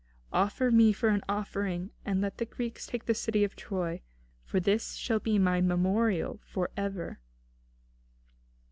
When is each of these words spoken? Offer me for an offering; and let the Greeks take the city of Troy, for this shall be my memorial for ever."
Offer 0.33 0.71
me 0.71 0.93
for 0.93 1.09
an 1.09 1.21
offering; 1.29 1.91
and 2.03 2.21
let 2.21 2.39
the 2.39 2.45
Greeks 2.45 2.87
take 2.87 3.05
the 3.05 3.13
city 3.13 3.43
of 3.43 3.55
Troy, 3.55 4.01
for 4.43 4.59
this 4.59 4.95
shall 4.95 5.19
be 5.19 5.37
my 5.37 5.61
memorial 5.61 6.39
for 6.43 6.71
ever." 6.75 7.19